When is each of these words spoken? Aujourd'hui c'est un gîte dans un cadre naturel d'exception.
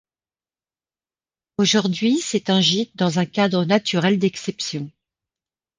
Aujourd'hui 1.59 2.17
c'est 2.21 2.49
un 2.49 2.59
gîte 2.59 2.97
dans 2.97 3.19
un 3.19 3.27
cadre 3.27 3.65
naturel 3.65 4.17
d'exception. 4.17 4.89